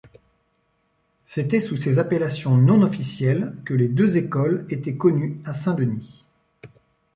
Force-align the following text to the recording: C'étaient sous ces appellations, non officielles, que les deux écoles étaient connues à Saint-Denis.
C'étaient 1.27 1.59
sous 1.59 1.77
ces 1.77 1.99
appellations, 1.99 2.57
non 2.57 2.81
officielles, 2.81 3.53
que 3.65 3.75
les 3.75 3.87
deux 3.87 4.17
écoles 4.17 4.65
étaient 4.71 4.95
connues 4.97 5.39
à 5.45 5.53
Saint-Denis. 5.53 6.25